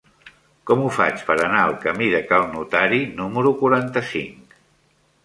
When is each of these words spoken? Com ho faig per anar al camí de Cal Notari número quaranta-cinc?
Com 0.69 0.79
ho 0.85 0.87
faig 0.95 1.19
per 1.27 1.35
anar 1.43 1.59
al 1.65 1.75
camí 1.83 2.07
de 2.13 2.21
Cal 2.31 2.47
Notari 2.55 3.03
número 3.21 3.53
quaranta-cinc? 3.61 4.57